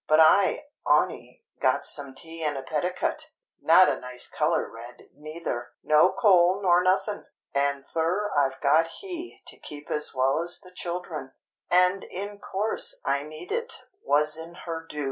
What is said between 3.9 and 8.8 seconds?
nice colour red neither), no coal nor nothing, and thur I've